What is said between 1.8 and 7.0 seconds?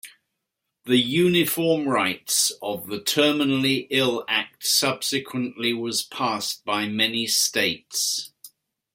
Rights of the Terminally Ill Act subsequently was passed by